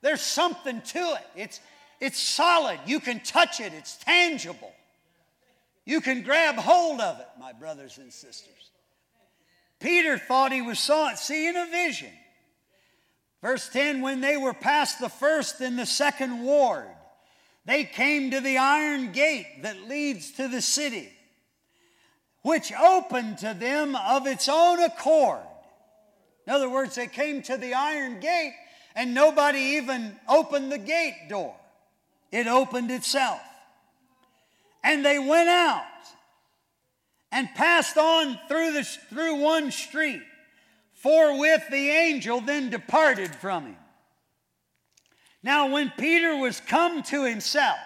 [0.00, 1.26] There's something to it.
[1.36, 1.60] It's
[2.00, 2.80] it's solid.
[2.86, 3.74] You can touch it.
[3.74, 4.72] It's tangible.
[5.84, 8.70] You can grab hold of it, my brothers and sisters.
[9.80, 10.78] Peter thought he was
[11.16, 12.12] seeing a vision.
[13.42, 16.86] Verse 10 When they were past the first and the second ward,
[17.64, 21.08] they came to the iron gate that leads to the city,
[22.42, 25.40] which opened to them of its own accord.
[26.46, 28.54] In other words, they came to the iron gate
[28.94, 31.54] and nobody even opened the gate door,
[32.30, 33.40] it opened itself.
[34.82, 35.84] And they went out
[37.30, 40.22] and passed on through, the, through one street.
[40.94, 43.76] Forthwith the angel then departed from him.
[45.42, 47.78] Now, when Peter was come to himself,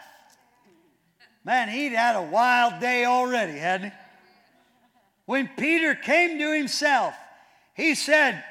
[1.44, 3.96] man, he'd had a wild day already, hadn't he?
[5.24, 7.14] When Peter came to himself,
[7.74, 8.44] he said,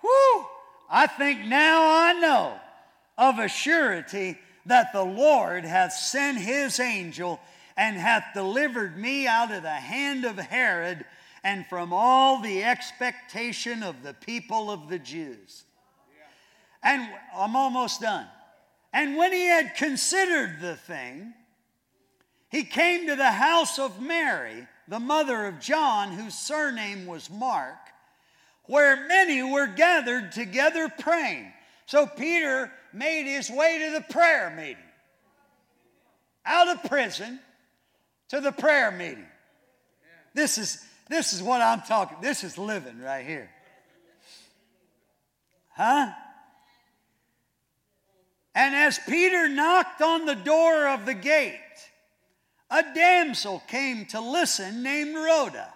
[0.00, 0.46] Whew,
[0.90, 2.60] I think now I know
[3.16, 7.40] of a surety that the Lord hath sent his angel
[7.78, 11.06] and hath delivered me out of the hand of Herod
[11.44, 15.62] and from all the expectation of the people of the Jews.
[16.82, 18.26] And I'm almost done.
[18.92, 21.32] And when he had considered the thing,
[22.50, 27.78] he came to the house of Mary, the mother of John, whose surname was Mark,
[28.64, 31.52] where many were gathered together praying.
[31.86, 34.76] So Peter made his way to the prayer meeting.
[36.44, 37.38] Out of prison,
[38.28, 39.26] to the prayer meeting.
[40.34, 42.18] This is, this is what I'm talking.
[42.20, 43.50] This is living right here.
[45.70, 46.10] Huh?
[48.54, 51.54] And as Peter knocked on the door of the gate,
[52.70, 55.72] a damsel came to listen named Rhoda.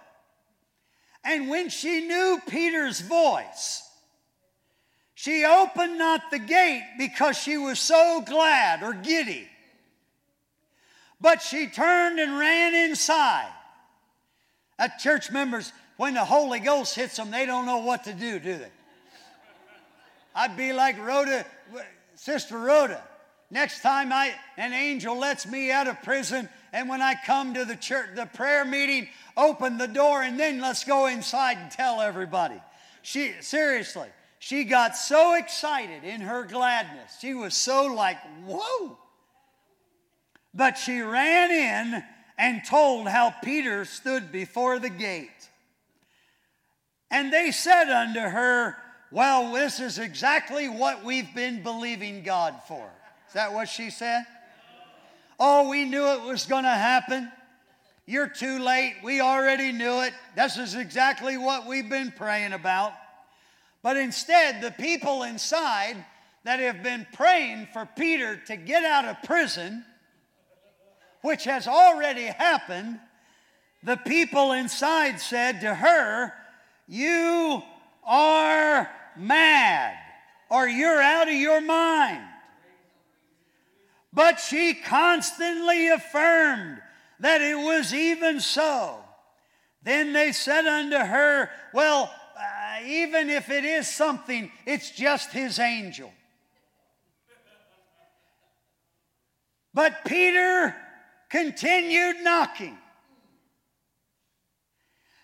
[1.23, 3.89] And when she knew Peter's voice,
[5.15, 9.47] she opened not the gate because she was so glad or giddy
[11.23, 13.49] but she turned and ran inside.
[14.99, 18.57] Church members, when the Holy Ghost hits them, they don't know what to do, do
[18.57, 18.71] they?
[20.35, 21.45] I'd be like Rhoda,
[22.15, 23.01] Sister Rhoda.
[23.49, 27.63] Next time I, an angel lets me out of prison, and when I come to
[27.63, 29.07] the church, the prayer meeting,
[29.37, 32.59] open the door, and then let's go inside and tell everybody.
[33.01, 34.09] She seriously,
[34.39, 37.17] she got so excited in her gladness.
[37.21, 38.97] She was so like, whoa.
[40.53, 42.03] But she ran in
[42.37, 45.29] and told how Peter stood before the gate.
[47.09, 48.77] And they said unto her,
[49.11, 52.89] Well, this is exactly what we've been believing God for.
[53.27, 54.23] Is that what she said?
[55.39, 57.31] Oh, we knew it was going to happen.
[58.05, 58.95] You're too late.
[59.03, 60.13] We already knew it.
[60.35, 62.93] This is exactly what we've been praying about.
[63.81, 66.03] But instead, the people inside
[66.43, 69.85] that have been praying for Peter to get out of prison
[71.23, 72.99] which has already happened,
[73.81, 76.33] the people inside said to her,
[76.87, 77.63] You
[78.03, 79.95] are mad,
[80.49, 82.23] or you're out of your mind.
[84.11, 86.81] But she constantly affirmed
[87.21, 88.99] that it was even so.
[89.81, 95.57] Then they said unto her, Well, uh, even if it is something, it's just his
[95.57, 96.11] angel.
[99.73, 100.75] But Peter
[101.33, 102.77] continued knocking.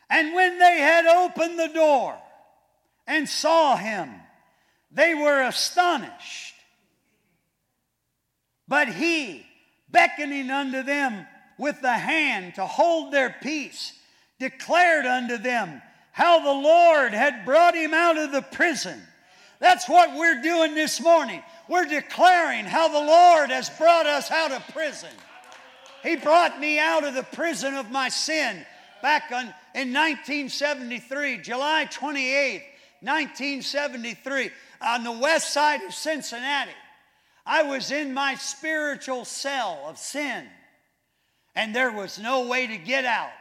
[0.10, 2.18] And when they had opened the door
[3.06, 4.10] and saw him,
[4.92, 6.56] they were astonished.
[8.68, 9.46] But he,
[9.92, 11.28] beckoning unto them
[11.60, 13.94] with the hand to hold their peace,
[14.40, 15.80] declared unto them
[16.12, 19.00] how the Lord had brought him out of the prison.
[19.60, 21.44] That's what we're doing this morning.
[21.68, 25.12] We're declaring how the Lord has brought us out of prison.
[26.04, 28.66] He brought me out of the prison of my sin
[29.02, 32.64] back on, in 1973, July 28th,
[33.02, 36.72] 1973, on the west side of Cincinnati.
[37.46, 40.46] I was in my spiritual cell of sin,
[41.56, 43.32] and there was no way to get out.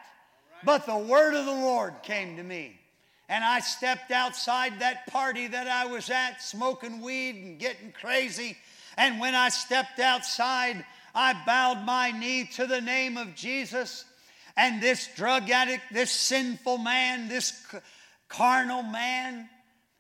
[0.65, 2.81] But the word of the Lord came to me.
[3.29, 8.57] And I stepped outside that party that I was at, smoking weed and getting crazy.
[8.97, 10.85] And when I stepped outside,
[11.15, 14.05] I bowed my knee to the name of Jesus.
[14.57, 17.65] And this drug addict, this sinful man, this
[18.29, 19.49] carnal man,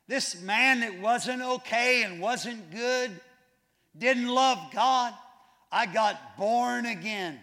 [0.08, 3.10] this man that wasn't okay and wasn't good,
[3.96, 5.14] didn't love God,
[5.70, 7.38] I got born again.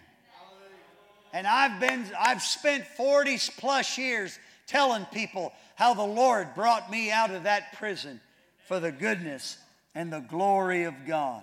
[1.32, 7.10] And I've been I've spent 40 plus years telling people how the Lord brought me
[7.10, 8.20] out of that prison
[8.66, 9.58] for the goodness
[9.94, 11.42] and the glory of God.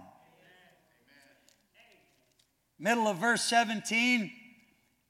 [2.84, 4.30] Middle of verse 17,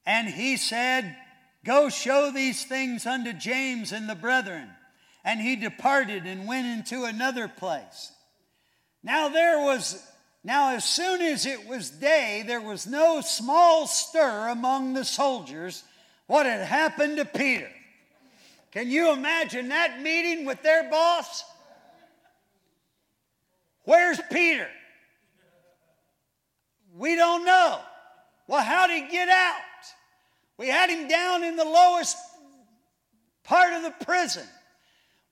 [0.06, 1.18] And he said,
[1.66, 4.70] Go show these things unto James and the brethren.
[5.26, 8.12] And he departed and went into another place.
[9.02, 10.06] Now there was,
[10.44, 15.84] now as soon as it was day, there was no small stir among the soldiers
[16.28, 17.72] what had happened to Peter.
[18.72, 21.44] Can you imagine that meeting with their boss?
[23.86, 24.70] Where's Peter?
[26.98, 27.80] We don't know.
[28.48, 29.56] Well, how'd he get out?
[30.58, 32.18] We had him down in the lowest
[33.44, 34.48] part of the prison.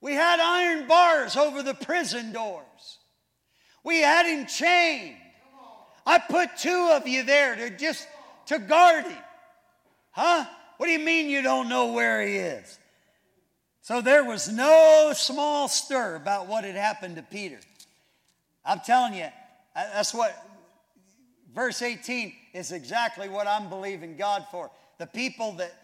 [0.00, 2.98] We had iron bars over the prison doors.
[3.84, 5.16] We had him chained.
[6.04, 8.08] I put two of you there to just
[8.46, 9.22] to guard him.
[10.10, 10.44] Huh?
[10.76, 12.78] What do you mean you don't know where he is?
[13.82, 17.60] So there was no small stir about what had happened to Peter.
[18.64, 19.28] I'm telling you,
[19.74, 20.36] that's what
[21.54, 24.70] verse 18 is exactly what I'm believing God for.
[24.98, 25.74] The people that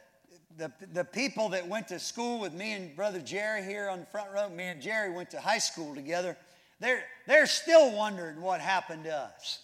[0.58, 4.06] the, the people that went to school with me and brother Jerry here on the
[4.06, 6.36] front row, me and Jerry went to high school together.
[6.80, 9.60] They're, they're still wondering what happened to us.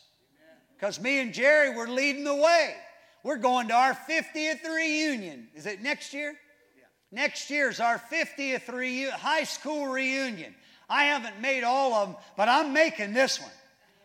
[0.77, 2.77] Because me and Jerry were leading the way.
[3.23, 5.49] We're going to our 50th reunion.
[5.55, 6.35] Is it next year?
[6.77, 6.85] Yeah.
[7.11, 10.55] Next year's our 50th reu- high school reunion.
[10.89, 13.51] I haven't made all of them, but I'm making this one.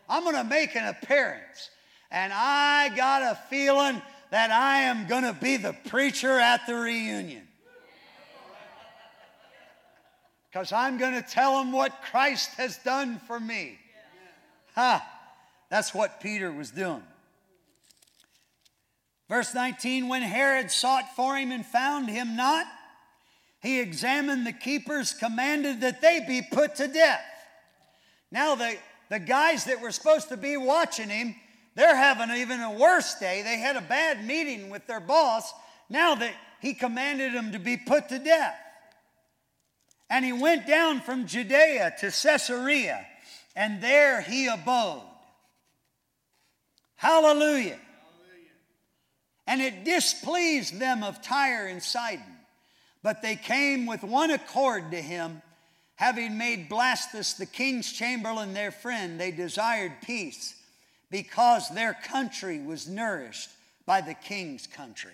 [0.07, 1.69] I'm going to make an appearance.
[2.11, 4.01] And I got a feeling
[4.31, 7.47] that I am going to be the preacher at the reunion.
[10.51, 13.77] Because I'm going to tell them what Christ has done for me.
[14.75, 14.99] Ha!
[15.03, 15.15] Huh.
[15.69, 17.03] That's what Peter was doing.
[19.27, 22.65] Verse 19 When Herod sought for him and found him not,
[23.61, 27.21] he examined the keepers, commanded that they be put to death.
[28.31, 28.75] Now, the,
[29.09, 31.35] the guys that were supposed to be watching him,
[31.79, 33.41] they're having even a worse day.
[33.41, 35.51] They had a bad meeting with their boss.
[35.89, 38.55] Now that he commanded them to be put to death.
[40.09, 43.05] And he went down from Judea to Caesarea,
[43.55, 45.03] and there he abode.
[46.95, 47.77] Hallelujah.
[47.77, 47.79] Hallelujah.
[49.47, 52.39] And it displeased them of Tyre and Sidon
[53.01, 55.41] but they came with one accord to him,
[55.95, 59.19] having made Blastus the king's chamberlain their friend.
[59.19, 60.58] They desired peace
[61.09, 63.49] because their country was nourished
[63.85, 65.13] by the king's country.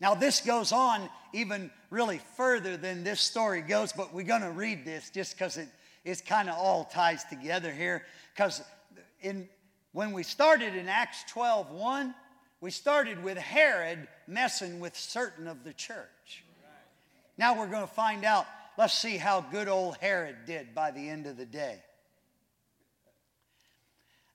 [0.00, 4.50] Now, this goes on even really further than this story goes, but we're going to
[4.50, 5.68] read this just because it
[6.04, 8.04] is kind of all ties together here.
[8.34, 8.62] Because
[9.20, 9.48] in
[9.92, 12.14] when we started in Acts 12 1,
[12.60, 16.44] we started with Herod messing with certain of the church.
[17.36, 18.46] Now we're going to find out.
[18.76, 21.82] Let's see how good old Herod did by the end of the day.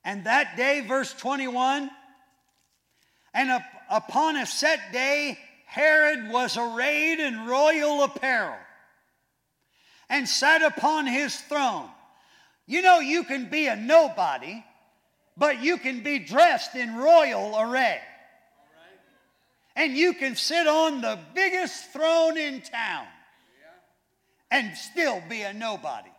[0.04, 1.90] And that day, verse 21,
[3.34, 8.58] and up, upon a set day, Herod was arrayed in royal apparel
[10.10, 11.90] and sat upon his throne.
[12.68, 14.64] You know, you can be a nobody,
[15.36, 18.00] but you can be dressed in royal array
[19.76, 23.06] and you can sit on the biggest throne in town
[24.52, 26.10] and still be a nobody.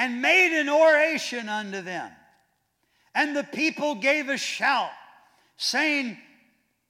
[0.00, 2.10] And made an oration unto them.
[3.14, 4.88] And the people gave a shout,
[5.58, 6.16] saying,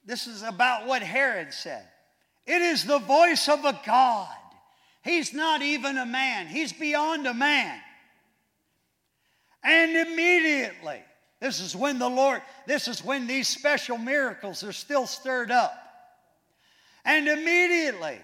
[0.05, 1.83] This is about what Herod said.
[2.45, 4.33] It is the voice of a God.
[5.03, 7.77] He's not even a man, he's beyond a man.
[9.61, 11.01] And immediately,
[11.41, 15.73] this is when the Lord, this is when these special miracles are still stirred up.
[17.03, 18.19] And immediately,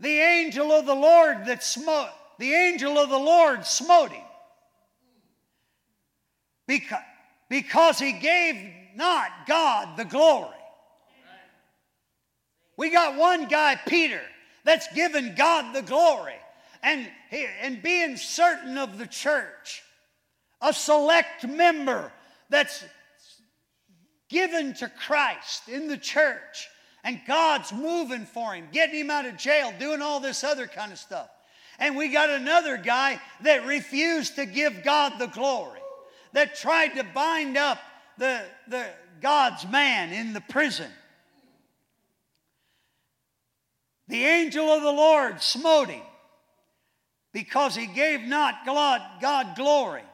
[0.00, 2.08] the angel of the Lord that smote,
[2.42, 4.24] the angel of the Lord smote him.
[6.66, 7.02] Because,
[7.48, 8.56] because he gave
[8.96, 10.48] not God the glory.
[12.76, 14.20] We got one guy, Peter,
[14.64, 16.34] that's given God the glory
[16.82, 17.08] and,
[17.60, 19.84] and being certain of the church,
[20.60, 22.10] a select member
[22.48, 22.84] that's
[24.28, 26.68] given to Christ in the church,
[27.04, 30.90] and God's moving for him, getting him out of jail, doing all this other kind
[30.90, 31.28] of stuff.
[31.82, 35.80] And we got another guy that refused to give God the glory,
[36.32, 37.76] that tried to bind up
[38.18, 38.86] the, the
[39.20, 40.88] God's man in the prison.
[44.06, 46.04] The angel of the Lord smote him
[47.32, 50.04] because he gave not God, God glory.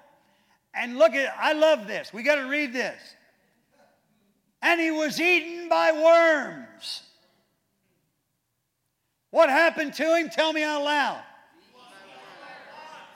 [0.73, 2.15] And look at, I love this.
[2.15, 2.99] We got to read this.
[4.63, 7.03] And he was eaten by worms.
[9.29, 10.31] What happened to him?
[10.31, 11.25] Tell me out loud.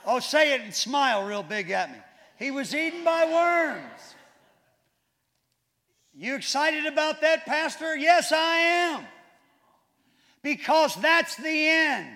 [0.05, 1.97] Oh, say it and smile real big at me.
[2.37, 4.15] He was eaten by worms.
[6.15, 7.95] You excited about that, Pastor?
[7.95, 9.03] Yes, I am.
[10.41, 12.07] Because that's the end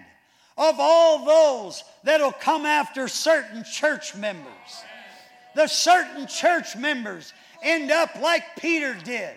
[0.57, 4.83] of all those that'll come after certain church members.
[5.55, 7.33] The certain church members
[7.63, 9.33] end up like Peter did.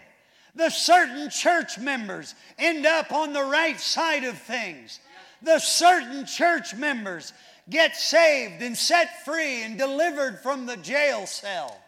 [0.54, 5.00] The certain church members end up on the right side of things.
[5.42, 7.32] The certain church members
[7.70, 11.80] get saved and set free and delivered from the jail cell.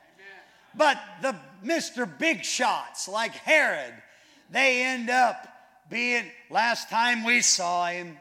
[0.74, 2.08] But the Mr.
[2.18, 3.92] Big Shots like Herod,
[4.50, 5.46] they end up
[5.90, 8.16] being, last time we saw him,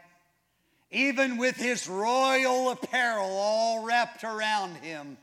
[0.91, 5.18] even with his royal apparel all wrapped around him,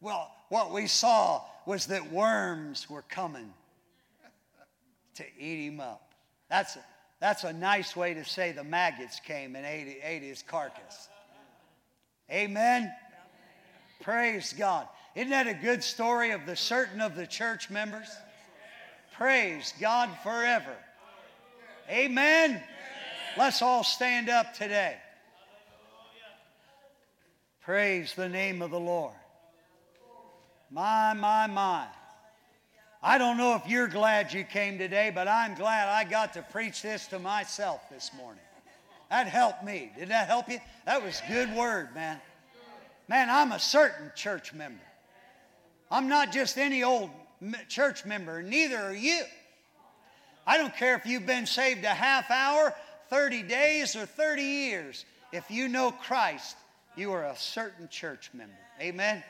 [0.00, 3.52] well, what we saw was that worms were coming
[5.14, 6.12] to eat him up.
[6.50, 6.84] That's a,
[7.20, 11.08] that's a nice way to say the maggots came and ate, ate his carcass.
[12.30, 12.92] Amen.
[14.00, 14.86] Praise God.
[15.14, 18.08] Isn't that a good story of the certain of the church members?
[19.16, 20.76] Praise God forever.
[21.88, 22.62] Amen.
[23.38, 24.96] Let's all stand up today.
[27.62, 29.14] Praise the name of the Lord.
[30.70, 31.86] My, my, my.
[33.02, 36.42] I don't know if you're glad you came today, but I'm glad I got to
[36.42, 38.42] preach this to myself this morning.
[39.10, 39.92] That helped me.
[39.96, 40.58] Did that help you?
[40.84, 42.20] That was good word, man.
[43.08, 44.82] Man, I'm a certain church member.
[45.90, 47.10] I'm not just any old
[47.68, 49.22] church member, neither are you.
[50.46, 52.74] I don't care if you've been saved a half hour,
[53.10, 55.04] 30 days, or 30 years.
[55.32, 56.56] If you know Christ,
[56.96, 58.54] you are a certain church member.
[58.80, 59.22] Amen?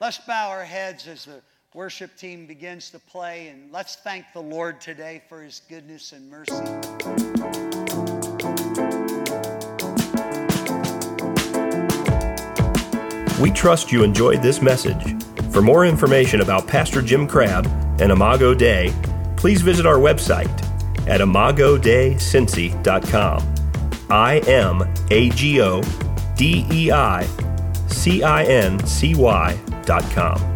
[0.00, 1.40] Let's bow our heads as the
[1.74, 6.30] worship team begins to play, and let's thank the Lord today for his goodness and
[6.30, 7.83] mercy.
[13.44, 15.22] We trust you enjoyed this message.
[15.52, 17.66] For more information about Pastor Jim Crabb
[18.00, 18.90] and Imago Dei,
[19.36, 20.48] please visit our website
[21.06, 23.54] at imagodeicincy.com.
[24.08, 25.82] I M A G O
[26.38, 27.26] D E I
[27.88, 30.53] C I N C Y dot com.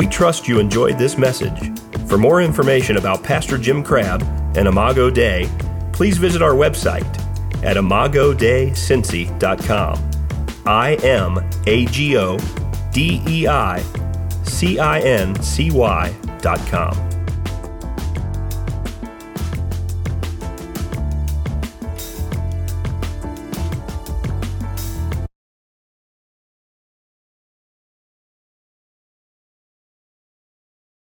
[0.00, 1.78] We trust you enjoyed this message.
[2.08, 4.22] For more information about Pastor Jim Crabb
[4.56, 5.46] and Imago Dei,
[5.92, 7.04] please visit our website
[7.62, 10.10] at imagodeicincy.com.
[10.64, 12.38] I M A G O
[12.94, 13.82] D E I
[14.44, 17.09] C I N C Y dot com.